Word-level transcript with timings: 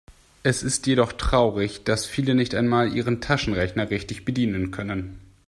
Es 0.41 0.63
ist 0.63 0.87
jedoch 0.87 1.13
traurig, 1.13 1.83
dass 1.83 2.07
viele 2.07 2.33
nicht 2.33 2.55
einmal 2.55 2.91
ihren 2.91 3.21
Taschenrechner 3.21 3.91
richtig 3.91 4.25
bedienen 4.25 4.71
können. 4.71 5.19